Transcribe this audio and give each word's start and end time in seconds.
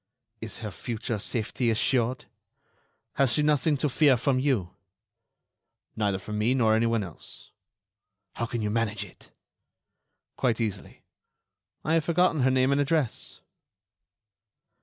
"Is 0.41 0.57
her 0.65 0.71
future 0.71 1.19
safety 1.19 1.69
assured? 1.69 2.25
Has 3.17 3.33
she 3.33 3.43
nothing 3.43 3.77
to 3.77 3.87
fear 3.87 4.17
from 4.17 4.39
you?" 4.39 4.71
"Neither 5.95 6.17
from 6.17 6.39
me, 6.39 6.55
nor 6.55 6.73
anyone 6.73 7.03
else." 7.03 7.51
"How 8.33 8.47
can 8.47 8.63
you 8.63 8.71
manage 8.71 9.05
it?" 9.05 9.29
"Quite 10.37 10.59
easily. 10.59 11.03
I 11.85 11.93
have 11.93 12.05
forgotten 12.05 12.41
her 12.41 12.49
name 12.49 12.71
and 12.71 12.81
address." 12.81 13.41